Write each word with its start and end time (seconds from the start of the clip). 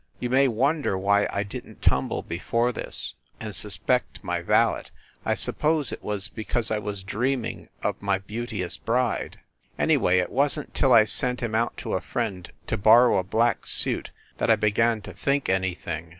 You 0.19 0.31
may 0.31 0.47
wonder 0.47 0.97
why 0.97 1.27
I 1.29 1.43
didn 1.43 1.75
t 1.75 1.87
tumble 1.87 2.23
before 2.23 2.71
this, 2.71 3.13
and 3.39 3.53
suspect 3.53 4.23
my 4.23 4.41
valet. 4.41 4.85
I 5.23 5.35
suppose 5.35 5.91
it 5.91 6.01
was 6.03 6.27
because 6.27 6.71
I 6.71 6.79
was 6.79 7.03
dreaming 7.03 7.69
of 7.83 8.01
my 8.01 8.17
beauteous 8.17 8.77
bride. 8.77 9.41
Anyway, 9.77 10.17
it 10.17 10.31
wasn 10.31 10.65
t 10.65 10.71
till 10.73 10.91
I 10.91 11.03
sent 11.03 11.41
him 11.43 11.53
out 11.53 11.77
to 11.77 11.93
a 11.93 12.01
friend 12.01 12.51
to 12.65 12.77
borrow 12.77 13.19
a 13.19 13.23
black 13.23 13.67
suit 13.67 14.09
that 14.39 14.49
I 14.49 14.55
began 14.55 15.01
to 15.03 15.13
think 15.13 15.49
anything. 15.49 16.09